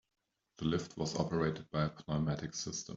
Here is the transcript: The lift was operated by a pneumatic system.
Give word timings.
The 0.57 0.65
lift 0.65 0.97
was 0.97 1.15
operated 1.15 1.69
by 1.69 1.83
a 1.85 1.91
pneumatic 2.09 2.55
system. 2.55 2.89